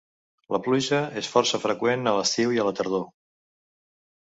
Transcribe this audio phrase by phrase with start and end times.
[0.53, 3.07] La pluja és força freqüent a l'estiu i la tardor.